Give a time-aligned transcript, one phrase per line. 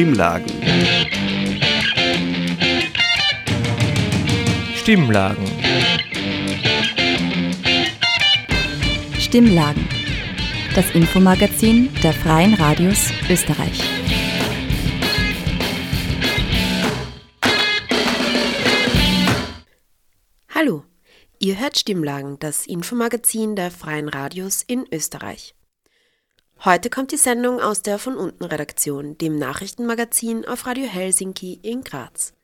[0.00, 0.50] Stimmlagen.
[4.74, 5.44] Stimmlagen.
[9.18, 9.88] Stimmlagen.
[10.74, 13.82] Das Infomagazin der Freien Radios Österreich.
[20.54, 20.84] Hallo,
[21.40, 25.54] ihr hört Stimmlagen, das Infomagazin der Freien Radios in Österreich.
[26.62, 31.82] Heute kommt die Sendung aus der von unten Redaktion, dem Nachrichtenmagazin auf Radio Helsinki in
[31.82, 32.34] Graz.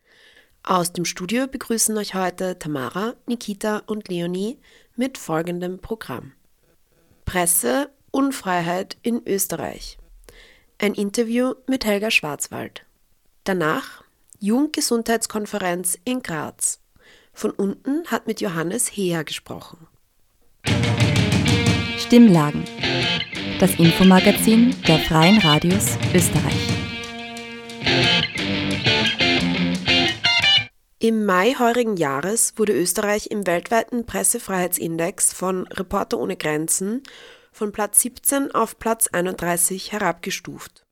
[0.63, 4.59] Aus dem Studio begrüßen euch heute Tamara, Nikita und Leonie
[4.95, 6.33] mit folgendem Programm.
[7.27, 9.99] Presse Unfreiheit in Österreich.
[10.79, 12.87] Ein Interview mit Helga Schwarzwald.
[13.45, 14.03] Danach
[14.41, 16.81] Jugendgesundheitskonferenz in Graz.
[17.35, 19.87] Von unten hat mit Johannes Heer gesprochen.
[21.99, 22.65] Stimmlagen
[23.59, 26.69] das Infomagazin der Freien Radios Österreich.
[30.99, 37.03] Im Mai heurigen Jahres wurde Österreich im weltweiten Pressefreiheitsindex von Reporter ohne Grenzen
[37.51, 40.85] von Platz 17 auf Platz 31 herabgestuft.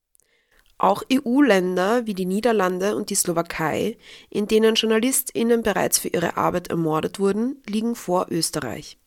[0.79, 3.99] Auch EU-Länder wie die Niederlande und die Slowakei,
[4.31, 8.99] in denen JournalistInnen bereits für ihre Arbeit ermordet wurden, liegen vor Österreich.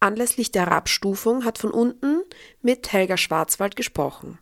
[0.00, 2.22] Anlässlich der Herabstufung hat von unten
[2.62, 4.38] mit Helga Schwarzwald gesprochen.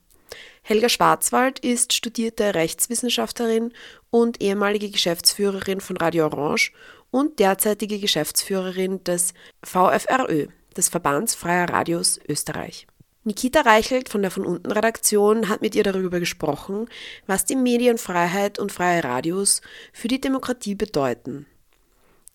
[0.62, 3.72] Helga Schwarzwald ist studierte Rechtswissenschaftlerin
[4.10, 6.72] und ehemalige Geschäftsführerin von Radio Orange
[7.10, 9.32] und derzeitige Geschäftsführerin des
[9.62, 12.86] VFRÖ, des Verbands Freier Radios Österreich.
[13.24, 16.88] Nikita Reichelt von der von unten Redaktion hat mit ihr darüber gesprochen,
[17.26, 21.46] was die Medienfreiheit und freie Radios für die Demokratie bedeuten.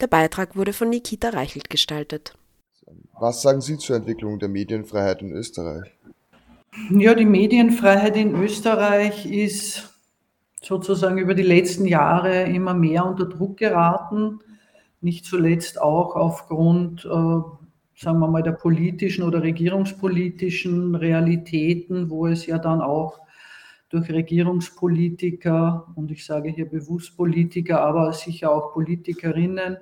[0.01, 2.33] Der Beitrag wurde von Nikita Reichelt gestaltet.
[3.19, 5.91] Was sagen Sie zur Entwicklung der Medienfreiheit in Österreich?
[6.89, 9.93] Ja, die Medienfreiheit in Österreich ist
[10.61, 14.39] sozusagen über die letzten Jahre immer mehr unter Druck geraten.
[15.01, 22.45] Nicht zuletzt auch aufgrund, äh, sagen wir mal, der politischen oder regierungspolitischen Realitäten, wo es
[22.45, 23.19] ja dann auch
[23.89, 29.77] durch Regierungspolitiker, und ich sage hier bewusst Politiker, aber sicher auch Politikerinnen,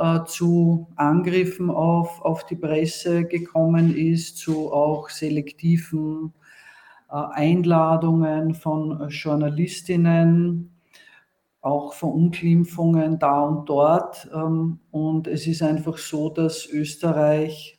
[0.00, 6.32] äh, zu Angriffen auf, auf die Presse gekommen ist, zu auch selektiven
[7.10, 10.74] äh, Einladungen von Journalistinnen,
[11.60, 14.28] auch Verunglimpfungen da und dort.
[14.34, 17.78] Ähm, und es ist einfach so, dass Österreich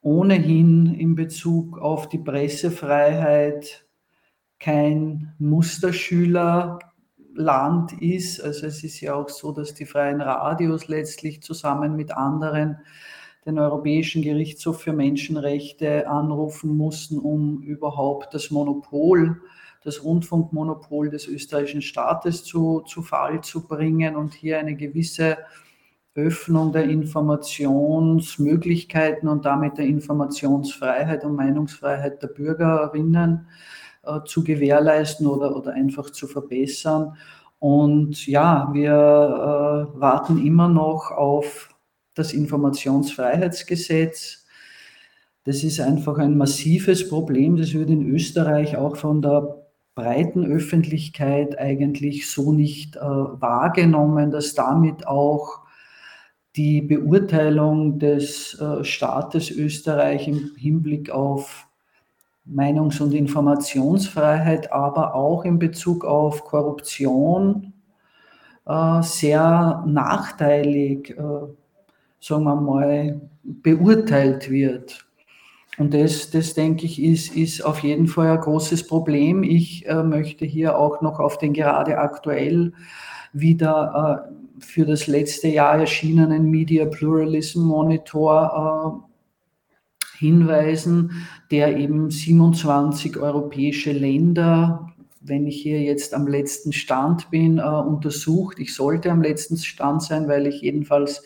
[0.00, 3.84] ohnehin in Bezug auf die Pressefreiheit
[4.60, 6.78] kein Musterschüler
[7.34, 8.40] Land ist.
[8.40, 12.78] Also es ist ja auch so, dass die freien Radios letztlich zusammen mit anderen
[13.44, 19.40] den Europäischen Gerichtshof für Menschenrechte anrufen mussten, um überhaupt das Monopol,
[19.82, 25.38] das Rundfunkmonopol des österreichischen Staates zu, zu Fall zu bringen und hier eine gewisse
[26.14, 33.48] Öffnung der Informationsmöglichkeiten und damit der Informationsfreiheit und Meinungsfreiheit der Bürgerinnen
[34.04, 37.16] äh, zu gewährleisten oder, oder einfach zu verbessern.
[37.58, 41.68] Und ja, wir äh, warten immer noch auf
[42.14, 44.44] das Informationsfreiheitsgesetz.
[45.44, 47.56] Das ist einfach ein massives Problem.
[47.56, 54.54] Das wird in Österreich auch von der breiten Öffentlichkeit eigentlich so nicht äh, wahrgenommen, dass
[54.54, 55.62] damit auch
[56.56, 61.66] die Beurteilung des äh, Staates Österreich im Hinblick auf
[62.44, 67.72] Meinungs- und Informationsfreiheit, aber auch in Bezug auf Korruption
[68.66, 71.46] äh, sehr nachteilig, äh,
[72.20, 75.04] sagen wir mal, beurteilt wird.
[75.78, 79.42] Und das, das denke ich, ist, ist auf jeden Fall ein großes Problem.
[79.42, 82.72] Ich äh, möchte hier auch noch auf den gerade aktuell
[83.32, 89.08] wieder für das letzte Jahr erschienenen Media Pluralism Monitor
[90.22, 94.88] hinweisen, der eben 27 europäische Länder,
[95.20, 98.58] wenn ich hier jetzt am letzten Stand bin, äh, untersucht.
[98.60, 101.22] Ich sollte am letzten Stand sein, weil ich jedenfalls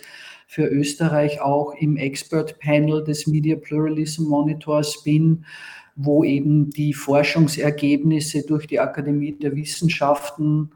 [0.47, 5.45] für Österreich auch im Expert Panel des Media Pluralism Monitors bin,
[5.95, 10.71] wo eben die Forschungsergebnisse durch die Akademie der Wissenschaften,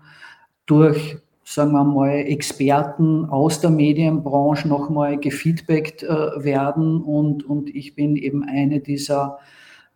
[0.67, 1.19] durch
[1.51, 6.09] sagen wir mal, Experten aus der Medienbranche nochmal gefeedbackt äh,
[6.45, 7.03] werden.
[7.03, 9.41] Und, und ich bin eben eine dieser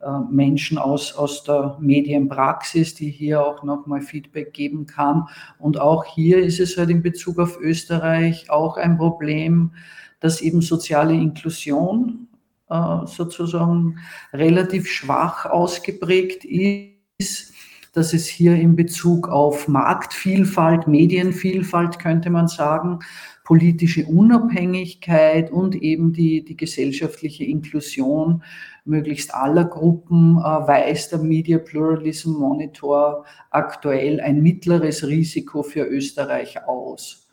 [0.00, 5.28] äh, Menschen aus, aus der Medienpraxis, die hier auch nochmal Feedback geben kann.
[5.60, 9.74] Und auch hier ist es halt in Bezug auf Österreich auch ein Problem,
[10.18, 12.26] dass eben soziale Inklusion
[12.68, 14.00] äh, sozusagen
[14.32, 17.53] relativ schwach ausgeprägt ist
[17.94, 22.98] dass es hier in Bezug auf Marktvielfalt, Medienvielfalt könnte man sagen,
[23.44, 28.42] politische Unabhängigkeit und eben die, die gesellschaftliche Inklusion
[28.84, 36.66] möglichst aller Gruppen äh, weist der Media Pluralism Monitor aktuell ein mittleres Risiko für Österreich
[36.66, 37.28] aus.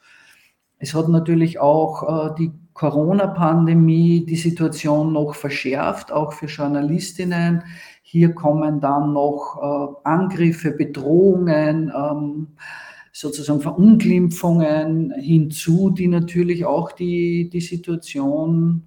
[0.79, 7.63] Es hat natürlich auch äh, die Corona-Pandemie die Situation noch verschärft, auch für Journalistinnen.
[8.01, 12.47] Hier kommen dann noch äh, Angriffe, Bedrohungen, ähm,
[13.13, 18.83] sozusagen Verunglimpfungen hinzu, die natürlich auch die, die Situation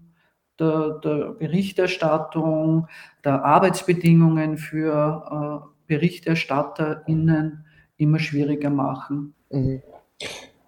[0.59, 2.89] der, der Berichterstattung,
[3.25, 7.65] der Arbeitsbedingungen für äh, BerichterstatterInnen
[7.97, 9.35] immer schwieriger machen.
[9.51, 9.83] Mhm.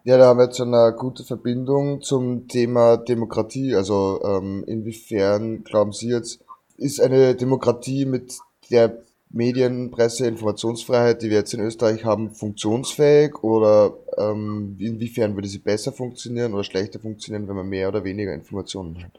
[0.04, 3.74] Ja, da haben wir jetzt eine gute Verbindung zum Thema Demokratie.
[3.74, 6.44] Also ähm, inwiefern glauben Sie jetzt,
[6.78, 8.38] ist eine Demokratie mit
[8.70, 15.48] der Medien, Presse, Informationsfreiheit, die wir jetzt in Österreich haben, funktionsfähig oder ähm, inwiefern würde
[15.48, 19.18] sie besser funktionieren oder schlechter funktionieren, wenn man mehr oder weniger Informationen hat?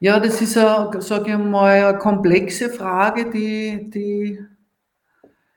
[0.00, 4.38] Ja, das ist, sage ich mal, eine komplexe Frage, die, die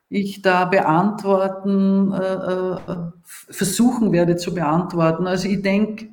[0.10, 5.26] ich da beantworten, äh, äh, versuchen werde zu beantworten.
[5.26, 6.10] Also ich denke,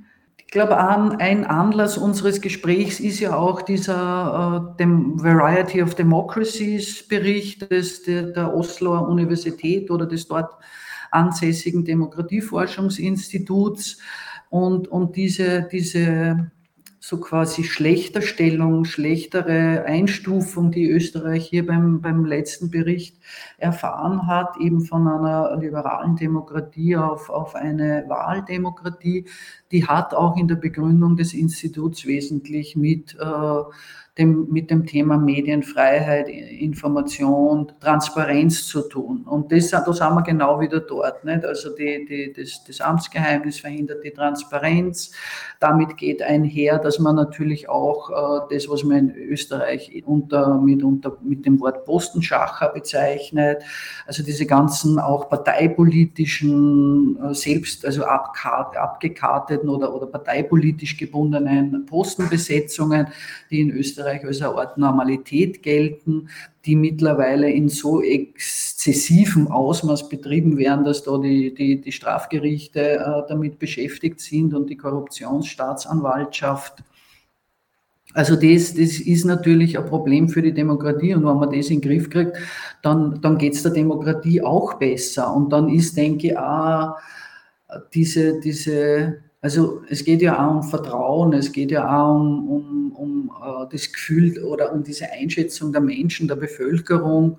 [0.53, 7.69] glaube, ein Anlass unseres Gesprächs ist ja auch dieser äh, dem Variety of Democracies Bericht
[7.71, 10.53] des, der, der Osloer Universität oder des dort
[11.11, 13.99] ansässigen Demokratieforschungsinstituts.
[14.51, 16.51] Und, und diese, diese
[17.05, 23.17] so quasi Schlechterstellung, schlechtere Einstufung, die Österreich hier beim, beim letzten Bericht
[23.59, 29.27] erfahren hat, eben von einer liberalen Demokratie auf, auf eine Wahldemokratie,
[29.73, 33.63] die hat auch in der Begründung des Instituts wesentlich mit äh,
[34.19, 39.23] dem, mit dem Thema Medienfreiheit, Information, Transparenz zu tun.
[39.23, 41.25] Und das, da sind wir genau wieder dort.
[41.25, 41.47] Nicht?
[41.47, 45.13] Also die, die, das, das Amtsgeheimnis verhindert die Transparenz.
[45.61, 50.83] Damit geht einher, dass man natürlich auch äh, das, was man in Österreich unter, mit,
[50.83, 53.63] unter, mit dem Wort Postenschacher bezeichnet,
[54.07, 63.07] also diese ganzen auch parteipolitischen, äh, selbst, also abgekarteten oder, oder parteipolitisch gebundenen Postenbesetzungen,
[63.51, 66.29] die in Österreich Österreich als eine Art Normalität gelten,
[66.65, 73.23] die mittlerweile in so exzessivem Ausmaß betrieben werden, dass da die, die, die Strafgerichte äh,
[73.29, 76.85] damit beschäftigt sind und die Korruptionsstaatsanwaltschaft.
[78.15, 81.81] Also das, das ist natürlich ein Problem für die Demokratie und wenn man das in
[81.81, 82.37] den Griff kriegt,
[82.83, 85.35] dann, dann geht es der Demokratie auch besser.
[85.35, 86.99] Und dann ist, denke ich, auch
[87.95, 92.93] diese, diese also es geht ja auch um Vertrauen, es geht ja auch um, um,
[92.93, 97.39] um uh, das Gefühl oder um diese Einschätzung der Menschen, der Bevölkerung,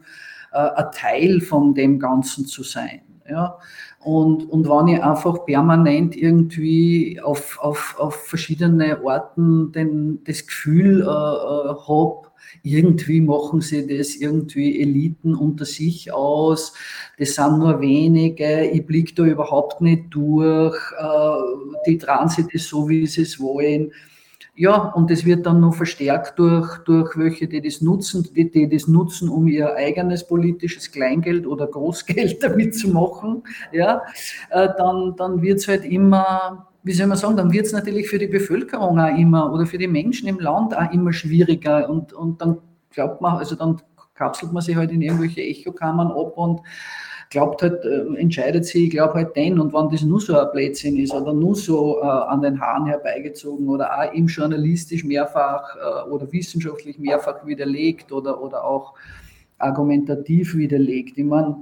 [0.54, 3.02] uh, ein Teil von dem Ganzen zu sein.
[3.28, 3.58] Ja?
[4.02, 11.04] Und, und wenn ich einfach permanent irgendwie auf, auf, auf verschiedene Orten den, das Gefühl
[11.04, 12.28] uh, habe,
[12.63, 16.74] irgendwie machen sie das irgendwie Eliten unter sich aus,
[17.18, 22.88] das sind nur wenige, ich blicke da überhaupt nicht durch, äh, die Transit ist so,
[22.88, 23.92] wie sie es wollen.
[24.56, 28.69] Ja, und das wird dann noch verstärkt durch, durch welche, die das nutzen, die, die
[28.69, 33.42] das nutzen, um ihr eigenes politisches Kleingeld oder Großgeld damit zu machen.
[33.71, 34.04] Ja,
[34.52, 38.09] äh, dann, dann wird es halt immer wie soll man sagen, dann wird es natürlich
[38.09, 42.13] für die Bevölkerung auch immer oder für die Menschen im Land auch immer schwieriger und,
[42.13, 42.57] und dann
[42.92, 43.81] glaubt man, also dann
[44.16, 46.61] kapselt man sich halt in irgendwelche Echokammern ab und
[47.30, 50.52] glaubt halt, äh, entscheidet sich, ich glaube halt den und wenn das nur so ein
[50.52, 55.75] Blödsinn ist oder nur so äh, an den Haaren herbeigezogen oder auch eben journalistisch mehrfach
[55.75, 58.94] äh, oder wissenschaftlich mehrfach widerlegt oder, oder auch
[59.57, 61.18] argumentativ widerlegt.
[61.18, 61.56] Ich meine,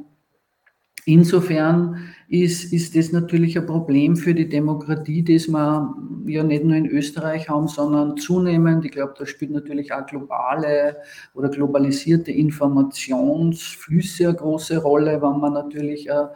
[1.05, 5.95] Insofern ist, ist das natürlich ein Problem für die Demokratie, das wir
[6.27, 8.85] ja nicht nur in Österreich haben, sondern zunehmend.
[8.85, 10.97] Ich glaube, da spielt natürlich auch globale
[11.33, 16.27] oder globalisierte Informationsflüsse eine große Rolle, wenn man natürlich äh,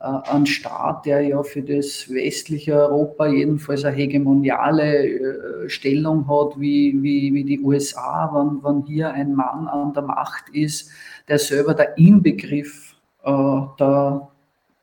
[0.00, 6.60] äh, ein Staat, der ja für das westliche Europa jedenfalls eine hegemoniale äh, Stellung hat,
[6.60, 10.90] wie, wie, wie die USA, wenn, wenn hier ein Mann an der Macht ist,
[11.28, 12.95] der selber der Inbegriff
[13.26, 14.28] der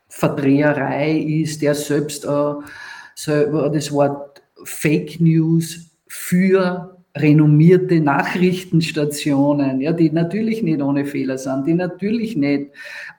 [0.09, 2.53] Verdreherei ist, der selbst äh,
[3.15, 11.73] das Wort Fake News für renommierte Nachrichtenstationen, ja, die natürlich nicht ohne Fehler sind, die
[11.73, 12.71] natürlich nicht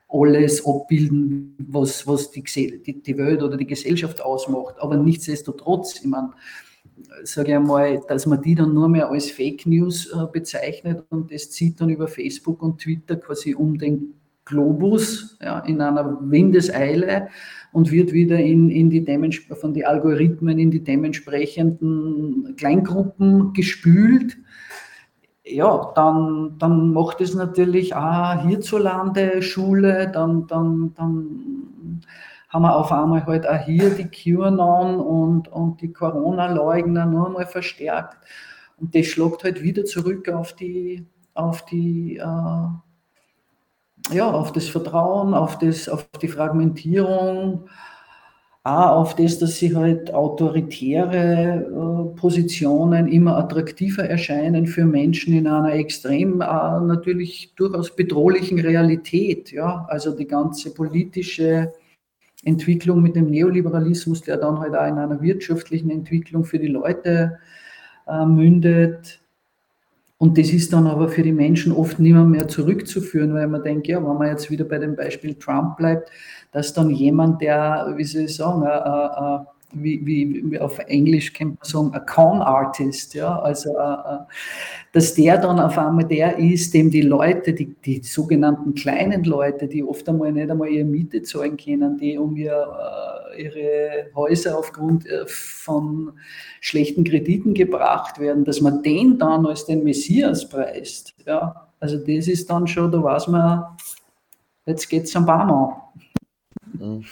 [0.09, 4.77] alles abbilden, was, was die, die, die Welt oder die Gesellschaft ausmacht.
[4.79, 6.31] Aber nichtsdestotrotz, ich meine,
[7.25, 11.33] sage ich einmal, dass man die dann nur mehr als Fake News äh, bezeichnet und
[11.33, 14.15] das zieht dann über Facebook und Twitter quasi um den
[14.45, 17.29] Globus ja, in einer Windeseile
[17.73, 19.05] und wird wieder in, in die
[19.55, 24.37] von den Algorithmen in die dementsprechenden Kleingruppen gespült.
[25.45, 32.01] Ja, dann, dann macht es natürlich auch hierzulande Schule, dann, dann, dann
[32.49, 37.47] haben wir auf einmal halt auch hier die QAnon und, und die Corona-Leugner nur einmal
[37.47, 38.17] verstärkt.
[38.79, 42.69] Und das schlägt halt wieder zurück auf die, auf die, äh,
[44.13, 47.69] ja, auf das Vertrauen, auf, das, auf die Fragmentierung,
[48.67, 55.47] auch auf das, dass sie halt autoritäre äh, Positionen immer attraktiver erscheinen für Menschen in
[55.47, 59.53] einer extrem äh, natürlich durchaus bedrohlichen Realität.
[59.53, 59.85] Ja?
[59.91, 61.75] Also die ganze politische
[62.43, 67.39] Entwicklung mit dem Neoliberalismus, der dann halt auch in einer wirtschaftlichen Entwicklung für die Leute
[68.07, 69.21] äh, mündet.
[70.25, 73.89] Und das ist dann aber für die Menschen oft nicht mehr, zurückzuführen, weil man denkt,
[73.89, 76.11] ja, wenn man jetzt wieder bei dem Beispiel Trump bleibt,
[76.51, 79.39] dass dann jemand, der, wie soll ich sagen, äh, äh,
[79.75, 84.19] wie, wie, auf Englisch kann man sagen, a Con Artist, ja, also äh, äh,
[84.93, 89.69] dass der dann auf einmal der ist, dem die Leute, die, die sogenannten kleinen Leute,
[89.69, 94.59] die oft einmal nicht einmal ihre Miete zahlen können, die um ihr, äh, ihre Häuser
[94.59, 96.13] aufgrund äh, von
[96.61, 102.29] schlechten Krediten gebracht werden, dass man den dann als den Messias preist, ja, also das
[102.29, 103.65] ist dann schon, da weiß man,
[104.65, 105.75] jetzt geht es am Barmann.
[106.73, 107.05] Mhm.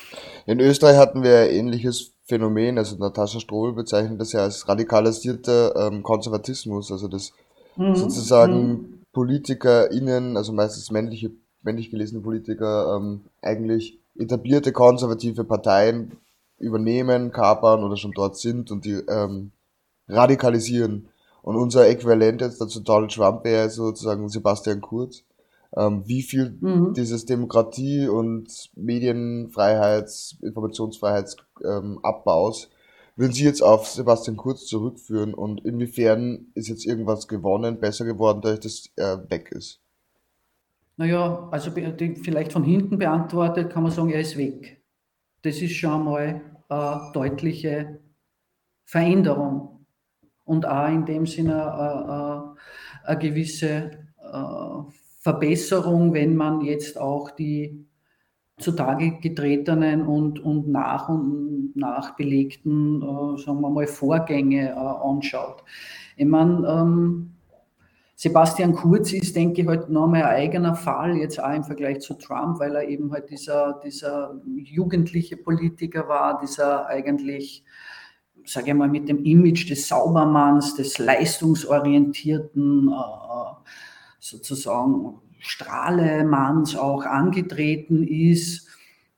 [0.46, 6.02] In Österreich hatten wir ähnliches Phänomen, also Natascha Strohl bezeichnet das ja als radikalisierter ähm,
[6.02, 7.32] Konservatismus, also das
[7.76, 7.94] mhm.
[7.94, 9.02] sozusagen mhm.
[9.12, 16.16] PolitikerInnen, also meistens männliche, männlich gelesene Politiker, ähm, eigentlich etablierte konservative Parteien
[16.58, 19.52] übernehmen, kapern oder schon dort sind und die ähm,
[20.08, 21.08] radikalisieren.
[21.42, 25.24] Und unser Äquivalent jetzt dazu Donald Trump wäre sozusagen Sebastian Kurz,
[25.76, 26.94] ähm, wie viel mhm.
[26.94, 32.70] dieses Demokratie- und Medienfreiheits-, Informationsfreiheitsabbaus ähm,
[33.16, 38.40] würden Sie jetzt auf Sebastian Kurz zurückführen und inwiefern ist jetzt irgendwas gewonnen, besser geworden,
[38.42, 39.80] dadurch, dass er weg ist?
[40.96, 44.82] Naja, also vielleicht von hinten beantwortet kann man sagen, er ist weg.
[45.42, 48.00] Das ist schon mal eine deutliche
[48.84, 49.86] Veränderung
[50.44, 52.54] und auch in dem Sinne eine,
[53.04, 57.86] eine gewisse äh, Verbesserung, wenn man jetzt auch die
[58.58, 65.64] zutage getretenen und, und nach und nach belegten, äh, sagen wir mal, Vorgänge äh, anschaut.
[66.16, 67.30] Ich meine, ähm,
[68.22, 71.98] Sebastian Kurz ist, denke ich, halt noch mal ein eigener Fall, jetzt auch im Vergleich
[72.02, 77.64] zu Trump, weil er eben halt dieser, dieser jugendliche Politiker war, dieser eigentlich,
[78.44, 83.54] sage ich mal, mit dem Image des Saubermanns, des leistungsorientierten, äh, äh
[84.20, 88.68] sozusagen Strahlemanns auch angetreten ist.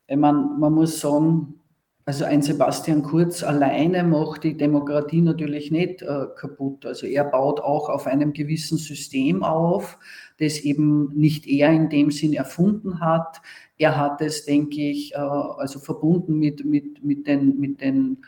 [0.09, 1.59] Man, man muss sagen,
[2.07, 6.85] also ein Sebastian Kurz alleine macht die Demokratie natürlich nicht äh, kaputt.
[6.85, 9.97] Also er baut auch auf einem gewissen System auf,
[10.37, 13.41] das eben nicht er in dem Sinn erfunden hat.
[13.79, 18.23] Er hat es, denke ich, äh, also verbunden mit, mit, mit den, mit den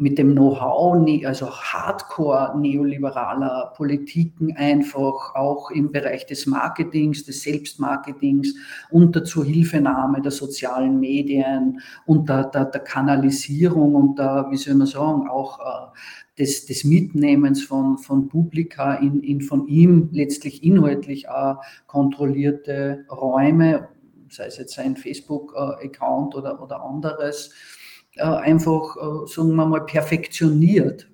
[0.00, 7.42] mit dem Know-how, ne, also hardcore neoliberaler Politiken einfach auch im Bereich des Marketings, des
[7.42, 8.54] Selbstmarketings,
[8.90, 15.28] unter Zuhilfenahme der sozialen Medien, unter der, der Kanalisierung und der, wie soll man sagen,
[15.28, 21.54] auch äh, des, des Mitnehmens von, von Publika in, in von ihm letztlich inhaltlich äh,
[21.86, 23.88] kontrollierte Räume,
[24.30, 27.79] sei es jetzt sein Facebook-Account oder, oder anderes, äh,
[28.18, 31.08] einfach, äh, sagen wir mal, perfektioniert.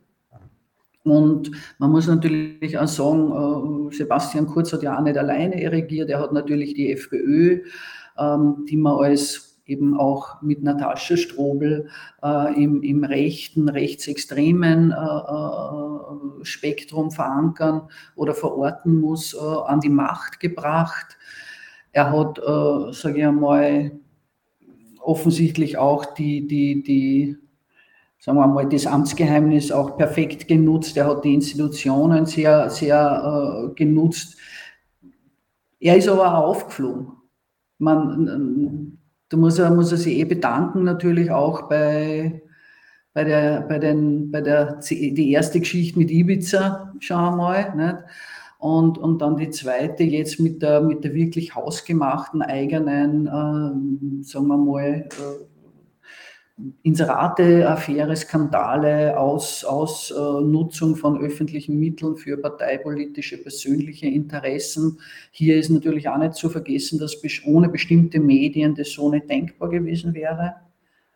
[1.05, 6.11] Und man muss natürlich auch sagen, äh, Sebastian Kurz hat ja auch nicht alleine regiert,
[6.11, 7.61] er hat natürlich die FPÖ,
[8.19, 11.89] ähm, die man als eben auch mit Natascha Strobel
[12.23, 17.83] äh, im, im, rechten, rechtsextremen äh, äh, Spektrum verankern
[18.15, 21.17] oder verorten muss, an die Macht gebracht.
[21.93, 22.41] Er hat,
[22.95, 23.93] sage ich einmal,
[25.07, 27.37] offensichtlich auch die, die, die,
[28.19, 30.97] sagen wir mal, das Amtsgeheimnis auch perfekt genutzt.
[30.97, 34.37] Er hat die Institutionen sehr, sehr äh, genutzt.
[35.79, 37.13] Er ist aber auch aufgeflogen.
[37.79, 38.99] Man,
[39.29, 42.43] da muss er, muss er sich eh bedanken, natürlich auch bei,
[43.13, 47.75] bei der, bei den, bei der, die erste Geschichte mit Ibiza, schauen wir mal.
[47.77, 47.97] Nicht?
[48.67, 54.49] Und, und dann die zweite jetzt mit der, mit der wirklich hausgemachten eigenen, äh, sagen
[54.49, 64.99] wir mal, äh, Inserate-Affäre, Skandale, aus, Ausnutzung äh, von öffentlichen Mitteln für parteipolitische, persönliche Interessen.
[65.31, 69.69] Hier ist natürlich auch nicht zu vergessen, dass ohne bestimmte Medien das so nicht denkbar
[69.69, 70.57] gewesen wäre.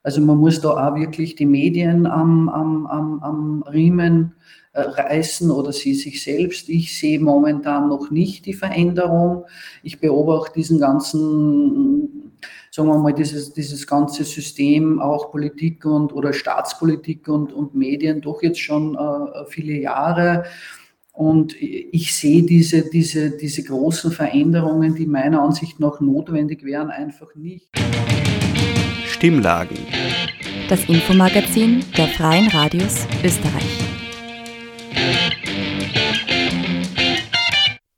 [0.04, 4.34] Also man muss da auch wirklich die Medien am, am, am, am Riemen
[4.72, 6.68] reißen oder sie sich selbst.
[6.68, 9.44] Ich sehe momentan noch nicht die Veränderung.
[9.82, 12.32] Ich beobachte diesen ganzen,
[12.70, 18.20] sagen wir mal, dieses, dieses ganze System, auch Politik und oder Staatspolitik und, und Medien
[18.20, 20.44] doch jetzt schon äh, viele Jahre.
[21.12, 27.34] Und ich sehe diese, diese, diese großen Veränderungen, die meiner Ansicht nach notwendig wären, einfach
[27.34, 27.68] nicht.
[29.06, 29.76] Stimmlagen.
[30.70, 33.99] Das Infomagazin der Freien Radios Österreich.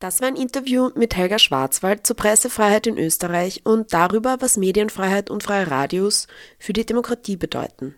[0.02, 5.30] Das war ein Interview mit Helga Schwarzwald zur Pressefreiheit in Österreich und darüber, was Medienfreiheit
[5.30, 6.26] und freie Radios
[6.58, 7.94] für die Demokratie bedeuten.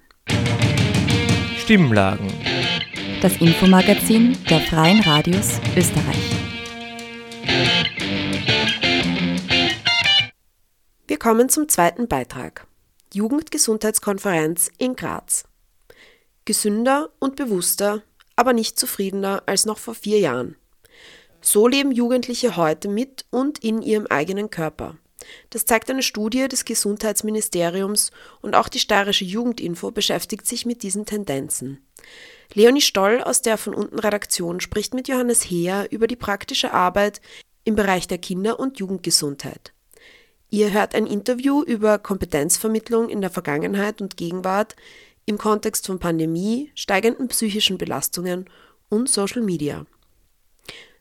[1.56, 2.30] Stimmlagen.
[3.22, 6.36] Das Infomagazin der Freien Radios Österreich.
[11.06, 12.66] Wir kommen zum zweiten Beitrag.
[13.14, 15.44] Jugendgesundheitskonferenz in Graz.
[16.44, 18.02] Gesünder und bewusster,
[18.36, 20.56] aber nicht zufriedener als noch vor vier Jahren.
[21.46, 24.96] So leben Jugendliche heute mit und in ihrem eigenen Körper.
[25.50, 31.04] Das zeigt eine Studie des Gesundheitsministeriums und auch die steirische Jugendinfo beschäftigt sich mit diesen
[31.04, 31.84] Tendenzen.
[32.54, 37.20] Leonie Stoll aus der von unten Redaktion spricht mit Johannes Heer über die praktische Arbeit
[37.64, 39.74] im Bereich der Kinder- und Jugendgesundheit.
[40.48, 44.76] Ihr hört ein Interview über Kompetenzvermittlung in der Vergangenheit und Gegenwart
[45.26, 48.48] im Kontext von Pandemie, steigenden psychischen Belastungen
[48.88, 49.84] und Social Media.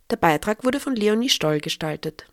[0.10, 2.26] Der Beitrag wurde von Leonie Stoll gestaltet.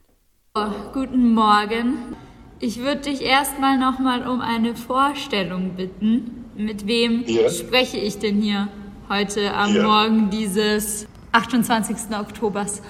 [0.55, 2.17] Oh, guten Morgen.
[2.59, 6.45] Ich würde dich erstmal nochmal um eine Vorstellung bitten.
[6.57, 7.49] Mit wem ja.
[7.49, 8.69] spreche ich denn hier
[9.09, 9.83] heute am ja.
[9.83, 11.97] Morgen dieses 28.
[12.13, 12.83] Oktobers?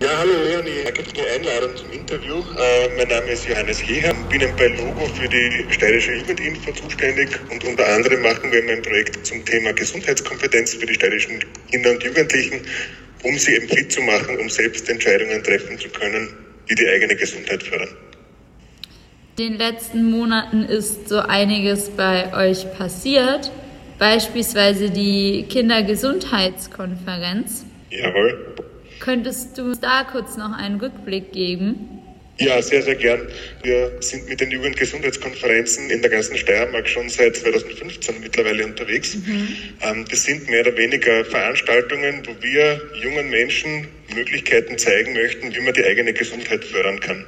[0.00, 2.36] Ja, hallo Leonie, da gibt es eine Einladung zum Interview.
[2.58, 7.62] Äh, mein Name ist Johannes Jeher, bin bei Logo für die steirische Jugendinfo zuständig und
[7.64, 12.62] unter anderem machen wir ein Projekt zum Thema Gesundheitskompetenz für die steirischen Kinder und Jugendlichen,
[13.26, 16.28] um sie eben fit zu machen, um selbst Entscheidungen treffen zu können,
[16.68, 17.88] die die eigene Gesundheit fördern.
[19.38, 23.52] In den letzten Monaten ist so einiges bei euch passiert,
[23.98, 27.66] beispielsweise die Kindergesundheitskonferenz.
[27.90, 28.54] Jawohl.
[28.98, 31.95] Könntest du da kurz noch einen Rückblick geben?
[32.38, 33.28] Ja, sehr, sehr gern.
[33.62, 39.14] Wir sind mit den Jugendgesundheitskonferenzen in der ganzen Steiermark schon seit 2015 mittlerweile unterwegs.
[39.14, 39.48] Mhm.
[39.82, 45.60] Ähm, das sind mehr oder weniger Veranstaltungen, wo wir jungen Menschen Möglichkeiten zeigen möchten, wie
[45.60, 47.24] man die eigene Gesundheit fördern kann.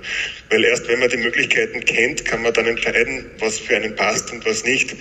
[0.50, 4.30] Weil erst wenn man die Möglichkeiten kennt, kann man dann entscheiden, was für einen passt
[4.30, 4.94] und was nicht.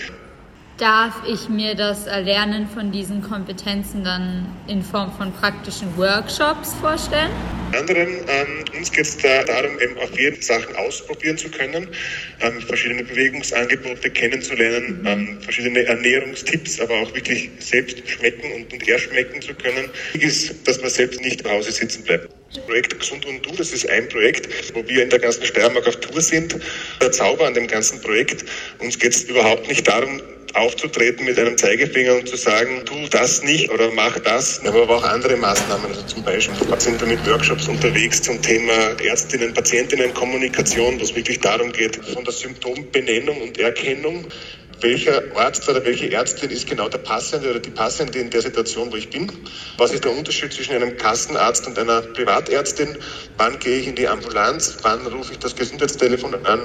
[0.77, 7.31] Darf ich mir das Erlernen von diesen Kompetenzen dann in Form von praktischen Workshops vorstellen?
[7.73, 11.89] Anderen, ähm, uns geht es da darum, eben auf jeden Sachen ausprobieren zu können,
[12.41, 19.41] ähm, verschiedene Bewegungsangebote kennenzulernen, ähm, verschiedene Ernährungstipps, aber auch wirklich selbst schmecken und, und erschmecken
[19.41, 19.89] zu können.
[20.13, 22.36] Wichtig ist, dass man selbst nicht zu Hause sitzen bleibt.
[22.65, 25.97] Projekt Gesund und Du, das ist ein Projekt, wo wir in der ganzen Steiermark auf
[25.97, 26.57] Tour sind.
[27.01, 28.45] Der Zauber an dem ganzen Projekt,
[28.79, 30.21] uns geht es überhaupt nicht darum,
[30.53, 34.65] aufzutreten mit einem Zeigefinger und zu sagen, tu das nicht oder mach das.
[34.65, 35.87] Aber auch andere Maßnahmen.
[35.87, 41.15] Also zum Beispiel sind wir mit Workshops unterwegs zum Thema Ärztinnen, Patientinnen Kommunikation, wo es
[41.15, 44.25] wirklich darum geht, von der Symptombenennung und Erkennung
[44.81, 48.91] welcher Arzt oder welche Ärztin ist genau der Passende oder die Passende in der Situation,
[48.91, 49.31] wo ich bin?
[49.77, 52.97] Was ist der Unterschied zwischen einem Kassenarzt und einer Privatärztin?
[53.37, 54.77] Wann gehe ich in die Ambulanz?
[54.81, 56.59] Wann rufe ich das Gesundheitstelefon an?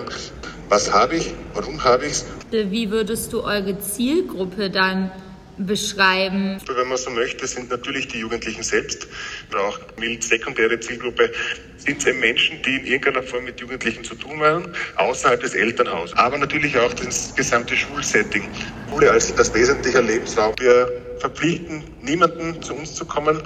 [0.69, 1.35] Was habe ich?
[1.55, 2.27] Warum habe ich es?
[2.51, 5.11] Wie würdest du eure Zielgruppe dann
[5.59, 6.59] beschreiben?
[6.67, 9.07] Wenn man so möchte, sind natürlich die Jugendlichen selbst,
[9.55, 11.31] auch mild sekundäre Zielgruppe,
[11.77, 16.17] sind es Menschen, die in irgendeiner Form mit Jugendlichen zu tun haben, außerhalb des Elternhauses.
[16.17, 18.49] Aber natürlich auch das gesamte Schulsetting.
[18.89, 20.55] Schule als das wesentliche Lebensraum.
[20.59, 20.89] Wir
[21.19, 23.43] verpflichten niemanden zu uns zu kommen,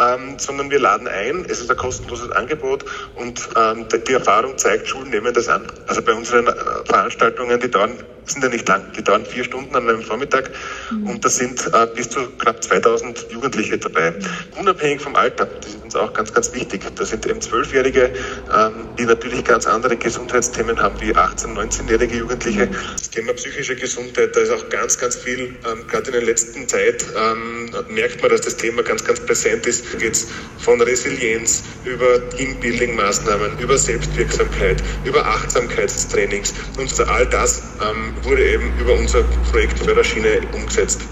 [0.00, 1.44] ähm, sondern wir laden ein.
[1.48, 5.66] Es ist ein kostenloses Angebot und ähm, die Erfahrung zeigt, Schulen nehmen das an.
[5.86, 6.52] Also bei unseren äh,
[6.86, 7.92] Veranstaltungen, die dauern,
[8.26, 10.50] sind ja nicht lang, die dauern vier Stunden an einem Vormittag
[10.90, 11.10] mhm.
[11.10, 14.14] und da sind äh, bis zu knapp 2000 Jugendliche dabei.
[14.58, 16.82] Unabhängig vom Alter, das ist uns auch ganz, ganz wichtig.
[16.94, 18.10] Da sind eben Zwölfjährige,
[18.54, 22.68] ähm, die natürlich ganz andere Gesundheitsthemen haben wie 18-, 19-jährige Jugendliche.
[22.92, 26.66] Das Thema psychische Gesundheit, da ist auch ganz, ganz viel, ähm, gerade in der letzten
[26.68, 31.62] Zeit ähm, merkt man, dass das Thema ganz, ganz präsent ist geht es von Resilienz
[31.84, 39.78] über Teambuilding-Maßnahmen, über Selbstwirksamkeit, über Achtsamkeitstrainings und all das ähm, wurde eben über unser Projekt
[39.78, 41.02] Förderschiene umgesetzt.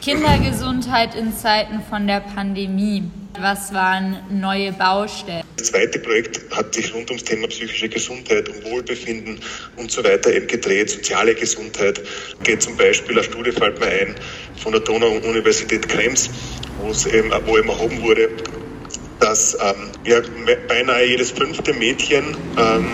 [0.00, 3.10] Kindergesundheit in Zeiten von der Pandemie.
[3.40, 5.44] Was waren neue Baustellen?
[5.58, 9.40] Das zweite Projekt hat sich rund ums Thema psychische Gesundheit, um Wohlbefinden
[9.76, 10.88] und so weiter eben gedreht.
[10.88, 12.00] Soziale Gesundheit
[12.44, 14.14] geht zum Beispiel, eine Studie fällt mir ein,
[14.56, 16.30] von der Donau-Universität Krems,
[16.80, 18.30] wo es eben, wo eben erhoben wurde,
[19.20, 20.20] dass ähm, ja,
[20.68, 22.86] beinahe jedes fünfte Mädchen ähm,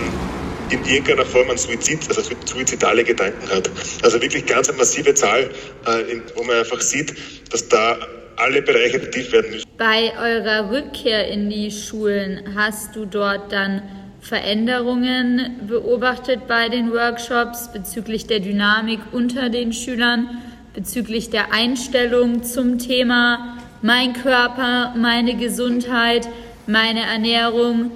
[0.70, 3.70] in irgendeiner Form an Suizid, also suizidale Gedanken hat.
[4.02, 5.50] Also wirklich ganz eine massive Zahl,
[5.86, 7.14] äh, wo man einfach sieht,
[7.50, 7.98] dass da
[8.42, 9.68] alle Bereiche aktiv werden müssen.
[9.78, 13.82] Bei eurer Rückkehr in die Schulen hast du dort dann
[14.20, 20.42] Veränderungen beobachtet bei den Workshops bezüglich der Dynamik unter den Schülern,
[20.74, 26.28] bezüglich der Einstellung zum Thema mein Körper, meine Gesundheit,
[26.66, 27.90] meine Ernährung,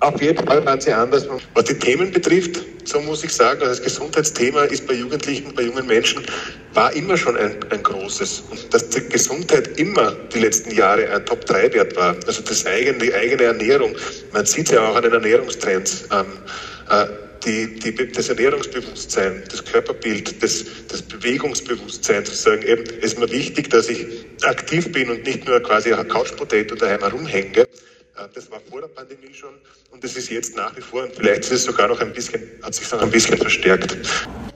[0.00, 1.26] auf jeden Fall waren sie anders.
[1.54, 5.62] Was die Themen betrifft, so muss ich sagen, also das Gesundheitsthema ist bei Jugendlichen, bei
[5.62, 6.22] jungen Menschen,
[6.74, 8.44] war immer schon ein, ein großes.
[8.50, 13.14] Und dass die Gesundheit immer die letzten Jahre ein Top-3-Wert war, also das eigene, die
[13.14, 13.96] eigene Ernährung,
[14.32, 16.26] man sieht ja auch an den Ernährungstrends, ähm,
[16.90, 17.06] äh,
[17.44, 23.70] die, die, das Ernährungsbewusstsein, das Körperbild, das, das Bewegungsbewusstsein, zu sagen, eben, ist mir wichtig,
[23.70, 24.06] dass ich
[24.42, 27.66] aktiv bin und nicht nur quasi ein Couch-Potato daheim herumhänge.
[28.18, 29.54] Äh, das war vor der Pandemie schon
[29.90, 32.42] und das ist jetzt nach wie vor und vielleicht ist es sogar noch ein bisschen,
[32.62, 33.96] hat sich noch ein bisschen verstärkt.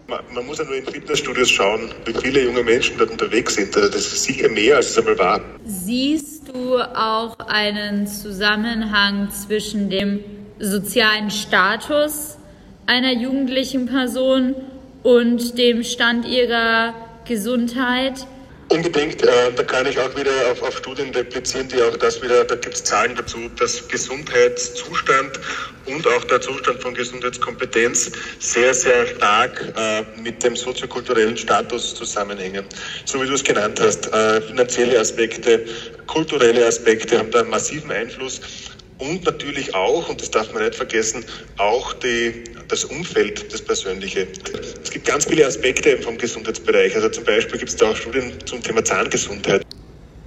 [0.07, 3.77] Man, man muss ja nur in Fitnessstudios schauen, wie viele junge Menschen dort unterwegs sind.
[3.77, 5.41] Also das ist sicher mehr, als es einmal war.
[5.65, 10.21] Siehst du auch einen Zusammenhang zwischen dem
[10.59, 12.39] sozialen Status
[12.87, 14.55] einer jugendlichen Person
[15.03, 16.95] und dem Stand ihrer
[17.27, 18.27] Gesundheit?
[18.71, 22.45] Unbedingt, äh, da kann ich auch wieder auf, auf Studien replizieren, die auch das wieder,
[22.45, 25.41] da gibt es Zahlen dazu, dass Gesundheitszustand
[25.87, 32.65] und auch der Zustand von Gesundheitskompetenz sehr, sehr stark äh, mit dem soziokulturellen Status zusammenhängen.
[33.07, 35.65] So wie du es genannt hast, äh, finanzielle Aspekte,
[36.07, 38.41] kulturelle Aspekte haben da einen massiven Einfluss
[39.01, 41.25] und natürlich auch, und das darf man nicht vergessen,
[41.59, 44.27] auch die, das Umfeld, das Persönliche.
[44.83, 46.95] Es gibt ganz viele Aspekte vom Gesundheitsbereich.
[46.95, 49.63] Also zum Beispiel gibt es da auch Studien zum Thema Zahngesundheit.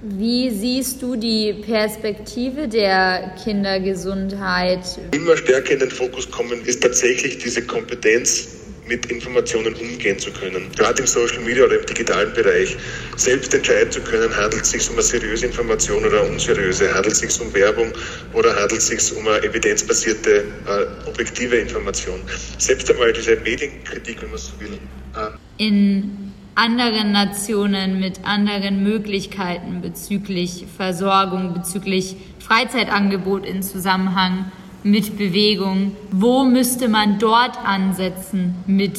[0.02, 4.80] Wie siehst du die Perspektive der Kindergesundheit?
[5.12, 10.70] Immer stärker in den Fokus kommen ist tatsächlich diese Kompetenz, mit Informationen umgehen zu können.
[10.76, 12.76] Gerade im Social Media oder im digitalen Bereich
[13.16, 17.18] selbst entscheiden zu können, handelt es sich um eine seriöse Information oder unseriöse, handelt es
[17.20, 17.92] sich um Werbung
[18.32, 22.20] oder handelt es sich um eine evidenzbasierte, äh, objektive Information.
[22.58, 24.78] Selbst einmal diese Medienkritik, wenn man so will.
[25.16, 34.52] Äh in anderen Nationen mit anderen Möglichkeiten bezüglich Versorgung, bezüglich Freizeitangebot in Zusammenhang
[34.84, 35.96] mit Bewegung?
[36.12, 38.98] Wo müsste man dort ansetzen mit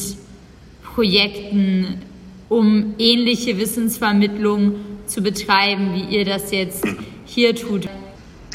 [0.83, 2.01] Projekten,
[2.49, 4.75] um ähnliche Wissensvermittlung
[5.07, 6.83] zu betreiben, wie ihr das jetzt
[7.25, 7.87] hier tut?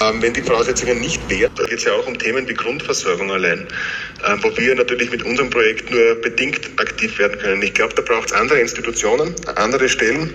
[0.02, 3.30] Ähm, wenn die Voraussetzungen nicht wären, da geht es ja auch um Themen wie Grundversorgung
[3.30, 3.66] allein,
[4.26, 7.62] ähm, wo wir natürlich mit unserem Projekt nur bedingt aktiv werden können.
[7.62, 10.30] Ich glaube, da braucht es andere Institutionen, andere Stellen,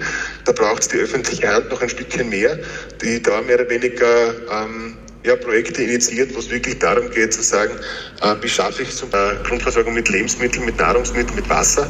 [0.45, 2.59] da braucht es die öffentliche Hand noch ein Stückchen mehr,
[3.01, 7.41] die da mehr oder weniger ähm, ja, Projekte initiiert, wo es wirklich darum geht zu
[7.41, 7.73] sagen,
[8.21, 11.89] äh, wie schaffe ich zum äh, Grundversorgung mit Lebensmitteln, mit Nahrungsmitteln, mit Wasser,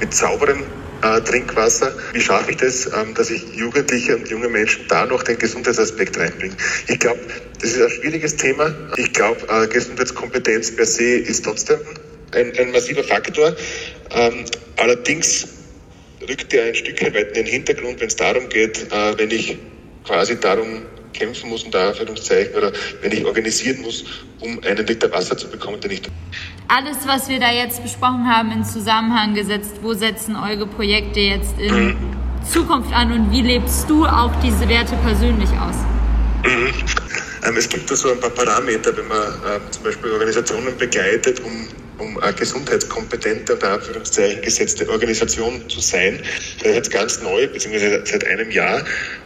[0.00, 0.64] mit sauberem
[1.02, 1.92] äh, Trinkwasser.
[2.12, 6.18] Wie schaffe ich das, ähm, dass ich Jugendliche und junge Menschen da noch den Gesundheitsaspekt
[6.18, 6.56] reinbringe?
[6.88, 7.20] Ich glaube,
[7.60, 8.74] das ist ein schwieriges Thema.
[8.96, 11.78] Ich glaube, äh, Gesundheitskompetenz per se ist trotzdem
[12.32, 13.54] ein, ein massiver Faktor.
[14.10, 14.44] Ähm,
[14.76, 15.46] allerdings
[16.28, 19.58] rückt er ein Stückchen weit in den Hintergrund, wenn es darum geht, äh, wenn ich
[20.04, 20.82] quasi darum
[21.16, 24.04] kämpfen muss, unter Anführungszeichen, oder wenn ich organisieren muss,
[24.40, 26.02] um einen Liter Wasser zu bekommen, den ich.
[26.68, 31.58] Alles, was wir da jetzt besprochen haben, in Zusammenhang gesetzt, wo setzen eure Projekte jetzt
[31.58, 31.96] in mhm.
[32.50, 35.76] Zukunft an und wie lebst du auch diese Werte persönlich aus?
[36.44, 36.72] Mhm.
[37.46, 41.40] Ähm, es gibt da so ein paar Parameter, wenn man äh, zum Beispiel Organisationen begleitet,
[41.40, 46.20] um um eine gesundheitskompetente, unter Anführungszeichen gesetzte Organisation zu sein.
[46.58, 48.84] Das ist jetzt ganz neu, beziehungsweise seit einem Jahr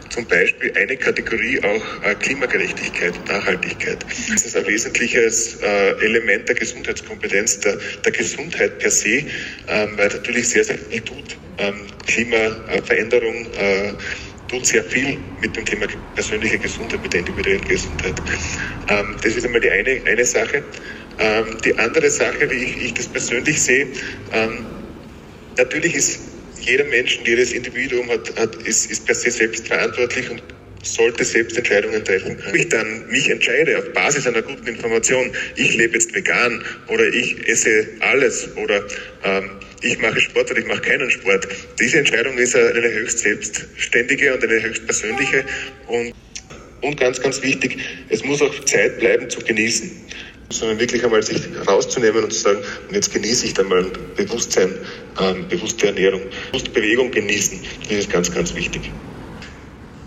[0.09, 4.05] zum Beispiel eine Kategorie auch äh, Klimagerechtigkeit, Nachhaltigkeit.
[4.29, 9.25] Das ist ein wesentliches äh, Element der Gesundheitskompetenz, der, der Gesundheit per se,
[9.67, 11.37] ähm, weil natürlich sehr, sehr viel tut.
[11.57, 13.93] Ähm, Klimaveränderung äh,
[14.49, 18.21] tut sehr viel mit dem Thema persönliche Gesundheit, mit der individuellen Gesundheit.
[18.89, 20.63] Ähm, das ist einmal die eine, eine Sache.
[21.19, 23.87] Ähm, die andere Sache, wie ich, ich das persönlich sehe,
[24.33, 24.65] ähm,
[25.57, 26.19] natürlich ist
[26.61, 30.41] jeder Mensch, jedes Individuum hat, hat, ist, ist per se selbst verantwortlich und
[30.83, 32.53] sollte selbst Entscheidungen treffen können.
[32.53, 37.05] Wenn ich dann mich entscheide auf Basis einer guten Information, ich lebe jetzt vegan oder
[37.07, 38.83] ich esse alles oder
[39.23, 39.49] ähm,
[39.81, 41.47] ich mache Sport oder ich mache keinen Sport.
[41.79, 45.43] Diese Entscheidung ist eine höchst selbstständige und eine höchst persönliche
[45.87, 46.13] und,
[46.81, 47.77] und ganz, ganz wichtig,
[48.09, 49.91] es muss auch Zeit bleiben zu genießen
[50.51, 53.85] sondern wirklich einmal sich rauszunehmen und zu sagen, und jetzt genieße ich dann mal
[54.15, 54.73] Bewusstsein,
[55.19, 57.59] ähm, bewusste Ernährung, bewusste Bewegung genießen.
[57.89, 58.91] Das ist ganz, ganz wichtig.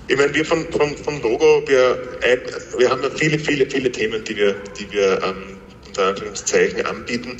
[0.06, 1.98] Ich meine, wir von, von, vom Logo, wir,
[2.78, 7.38] wir haben ja viele, viele, viele Themen, die wir, die wir ähm, unter Anführungszeichen anbieten.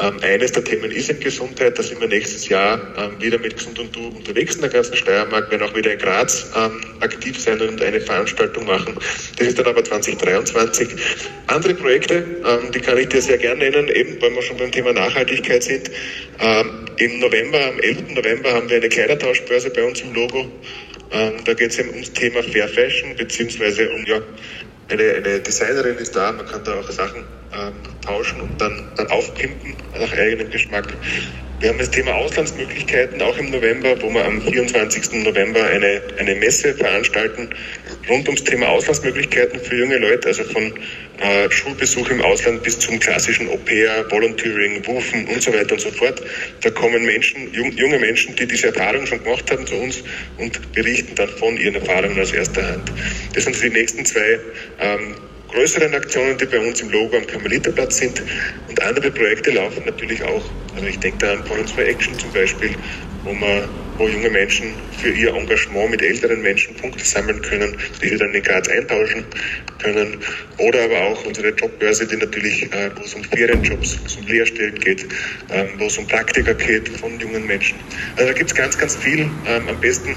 [0.00, 1.78] Ähm, eines der Themen ist in Gesundheit.
[1.78, 4.94] Da sind wir nächstes Jahr ähm, wieder mit Gesund und Du unterwegs in der ganzen
[4.94, 8.94] Steiermark, werden auch wieder in Graz ähm, aktiv sein und eine Veranstaltung machen.
[9.36, 10.88] Das ist dann aber 2023.
[11.48, 14.70] Andere Projekte, ähm, die kann ich dir sehr gern nennen, eben weil wir schon beim
[14.70, 15.90] Thema Nachhaltigkeit sind.
[16.38, 18.14] Ähm, Im November, am 11.
[18.14, 20.46] November haben wir eine Kleidertauschbörse bei uns im Logo.
[21.10, 24.20] Ähm, da geht es eben ums Thema Fair Fashion, beziehungsweise um ja,
[24.88, 27.72] eine, eine Designerin ist da, man kann da auch Sachen ähm,
[28.04, 30.86] tauschen und dann, dann aufpimpen nach eigenem Geschmack.
[31.60, 35.24] Wir haben das Thema Auslandsmöglichkeiten auch im November, wo wir am 24.
[35.24, 37.50] November eine, eine Messe veranstalten
[38.08, 40.72] rund ums Thema Auslandsmöglichkeiten für junge Leute, also von
[41.20, 45.90] äh, Schulbesuch im Ausland bis zum klassischen Au-pair, Volunteering, Wufen und so weiter und so
[45.90, 46.22] fort.
[46.62, 50.02] Da kommen Menschen, jung, junge Menschen, die diese Erfahrung schon gemacht haben zu uns
[50.38, 52.92] und berichten dann von ihren Erfahrungen aus erster Hand.
[53.34, 54.38] Das sind die nächsten zwei
[54.80, 55.14] ähm,
[55.48, 58.22] größeren Aktionen, die bei uns im Logo am Karmeliterplatz sind.
[58.68, 60.44] Und andere Projekte laufen natürlich auch.
[60.74, 62.76] Also ich denke da an Points for Action zum Beispiel,
[63.24, 68.08] wo, man, wo junge Menschen für ihr Engagement mit älteren Menschen Punkte sammeln können, die
[68.08, 69.24] sie dann in Graz eintauschen
[69.82, 70.18] können.
[70.58, 75.06] Oder aber auch unsere Jobbörse, die natürlich, äh, wo es um Ferienjobs, um Lehrstellen geht,
[75.50, 77.78] ähm, wo es um Praktika geht von jungen Menschen.
[78.16, 79.30] Also da gibt es ganz, ganz viel.
[79.46, 80.16] Ähm, am besten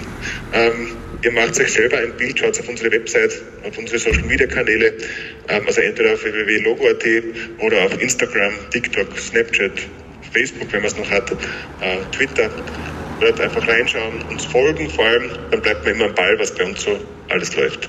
[0.54, 3.32] ähm, Ihr macht euch selber ein Bild, schaut auf unsere Website,
[3.63, 4.91] auf unsere Social Media Kanäle,
[5.48, 7.06] also entweder auf www.logo.at
[7.60, 9.88] oder auf Instagram, TikTok, Snapchat,
[10.34, 12.50] Facebook, wenn man es noch hat, äh, Twitter.
[13.22, 16.66] Dort einfach reinschauen, uns folgen vor allem, dann bleibt man immer am Ball, was bei
[16.66, 16.98] uns so
[17.30, 17.88] alles läuft.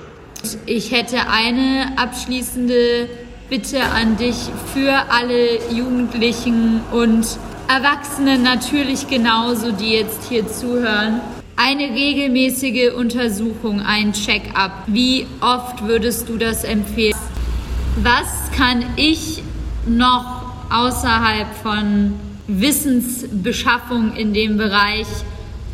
[0.66, 3.08] Ich hätte eine abschließende
[3.48, 4.36] Bitte an dich
[4.74, 7.26] für alle Jugendlichen und
[7.68, 11.22] Erwachsenen natürlich genauso, die jetzt hier zuhören.
[11.56, 14.84] Eine regelmäßige Untersuchung, ein Check-up.
[14.86, 17.14] Wie oft würdest du das empfehlen?
[18.02, 19.42] Was kann ich
[19.86, 22.14] noch außerhalb von
[22.60, 25.06] Wissensbeschaffung in dem Bereich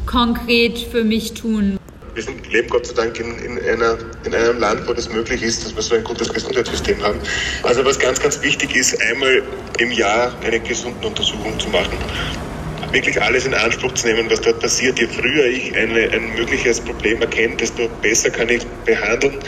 [0.07, 1.79] konkret für mich tun?
[2.15, 5.65] Wir leben Gott sei Dank in, in, einer, in einem Land, wo das möglich ist,
[5.65, 7.19] dass wir so ein gutes Gesundheitssystem haben.
[7.63, 9.43] Also was ganz, ganz wichtig ist, einmal
[9.79, 11.97] im Jahr eine gesunde Untersuchung zu machen
[12.93, 14.99] wirklich alles in Anspruch zu nehmen, was dort passiert.
[14.99, 19.39] Je früher ich eine, ein mögliches Problem erkenne, desto besser kann ich behandeln.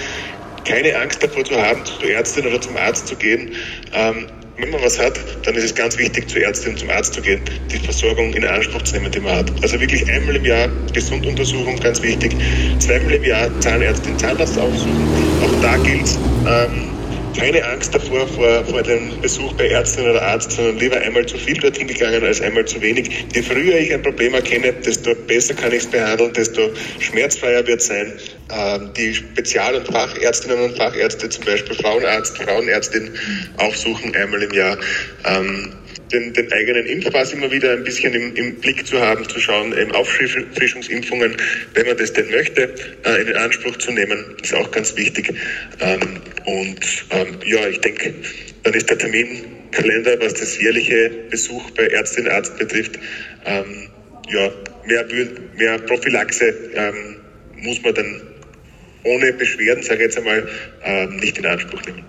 [0.64, 3.52] Keine Angst davor zu haben, zur Ärztin oder zum Arzt zu gehen.
[3.92, 4.26] Ähm,
[4.62, 7.40] wenn man was hat, dann ist es ganz wichtig, zur Ärztin zum Arzt zu gehen,
[7.70, 9.50] die Versorgung in Anspruch zu nehmen, die man hat.
[9.62, 12.36] Also wirklich einmal im Jahr Gesunduntersuchung, ganz wichtig.
[12.78, 15.08] Zweimal im Jahr Zahnärztin, Zahnarzt aufsuchen.
[15.42, 16.90] Auch da gilt ähm,
[17.36, 21.38] keine Angst davor vor, vor dem Besuch bei Ärztin oder Arzt, sondern lieber einmal zu
[21.38, 23.26] viel dorthin gegangen als einmal zu wenig.
[23.34, 27.80] Je früher ich ein Problem erkenne, desto besser kann ich es behandeln, desto schmerzfreier wird
[27.80, 28.12] es sein.
[28.52, 33.10] Ähm, die Spezial- und Fachärztinnen und Fachärzte, zum Beispiel Frauenarzt, Frauenärztin,
[33.58, 34.78] aufsuchen einmal im Jahr.
[35.24, 35.72] Ähm,
[36.12, 39.76] den, den eigenen Impfpass immer wieder ein bisschen im, im Blick zu haben, zu schauen,
[39.76, 41.36] eben Auffrischungsimpfungen,
[41.74, 45.32] wenn man das denn möchte, äh, in Anspruch zu nehmen, ist auch ganz wichtig.
[45.80, 46.00] Ähm,
[46.46, 48.14] und ähm, ja, ich denke,
[48.62, 52.98] dann ist der Terminkalender, was das jährliche Besuch bei Ärztin Arzt betrifft,
[53.44, 53.88] ähm,
[54.28, 54.50] ja,
[54.86, 55.06] mehr,
[55.56, 57.16] mehr Prophylaxe ähm,
[57.56, 58.22] muss man dann
[59.04, 60.48] ohne Beschwerden, sage ich jetzt einmal,
[60.84, 62.04] äh, nicht in Anspruch nehmen.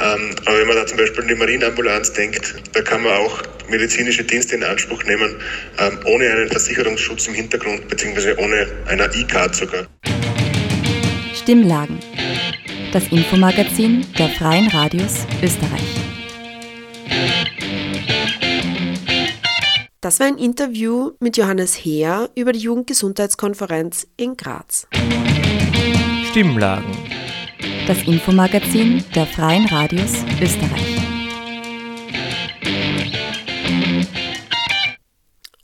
[0.00, 3.42] Ähm, aber wenn man da zum Beispiel an die Marineambulanz denkt, da kann man auch
[3.68, 5.36] medizinische Dienste in Anspruch nehmen,
[5.78, 9.86] ähm, ohne einen Versicherungsschutz im Hintergrund, beziehungsweise ohne einer E-Card sogar.
[11.34, 12.00] Stimmlagen.
[12.92, 16.04] Das Infomagazin der Freien Radios Österreich.
[20.00, 24.86] Das war ein Interview mit Johannes Heer über die Jugendgesundheitskonferenz in Graz.
[26.34, 26.90] Stimmlagen
[27.86, 30.98] das Infomagazin der Freien Radios Österreich.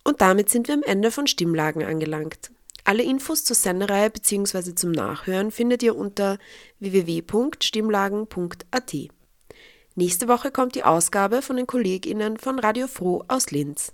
[0.05, 2.53] Und damit sind wir am Ende von Stimmlagen angelangt.
[2.85, 4.77] Alle Infos zur Sendereihe bzw.
[4.77, 6.39] zum Nachhören findet ihr unter
[6.79, 8.95] www.stimmlagen.at.
[9.97, 13.93] Nächste Woche kommt die Ausgabe von den KollegInnen von Radio Froh aus Linz.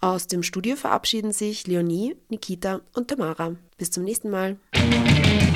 [0.00, 3.54] Aus dem Studio verabschieden sich Leonie, Nikita und Tamara.
[3.78, 4.56] Bis zum nächsten Mal.